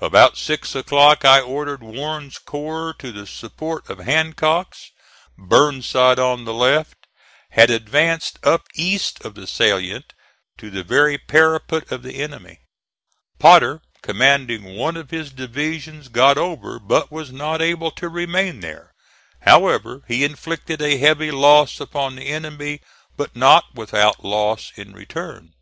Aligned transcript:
About 0.00 0.36
six 0.36 0.74
o'clock 0.74 1.24
I 1.24 1.38
ordered 1.40 1.84
Warren's 1.84 2.38
corps 2.38 2.92
to 2.94 3.12
the 3.12 3.28
support 3.28 3.88
of 3.88 3.98
Hancock's. 4.00 4.90
Burnside, 5.38 6.18
on 6.18 6.44
the 6.44 6.52
left, 6.52 6.96
had 7.50 7.70
advanced 7.70 8.40
up 8.44 8.66
east 8.74 9.24
of 9.24 9.36
the 9.36 9.46
salient 9.46 10.14
to 10.56 10.68
the 10.70 10.82
very 10.82 11.16
parapet 11.16 11.92
of 11.92 12.02
the 12.02 12.14
enemy. 12.20 12.58
Potter, 13.38 13.80
commanding 14.02 14.74
one 14.76 14.96
of 14.96 15.12
his 15.12 15.30
divisions, 15.30 16.08
got 16.08 16.36
over 16.38 16.80
but 16.80 17.12
was 17.12 17.30
not 17.30 17.62
able 17.62 17.92
to 17.92 18.08
remain 18.08 18.58
there. 18.58 18.90
However, 19.42 20.02
he 20.08 20.24
inflicted 20.24 20.82
a 20.82 20.98
heavy 20.98 21.30
loss 21.30 21.78
upon 21.78 22.16
the 22.16 22.26
enemy; 22.26 22.80
but 23.16 23.36
not 23.36 23.76
without 23.76 24.24
loss 24.24 24.72
in 24.76 24.92
return. 24.92 25.52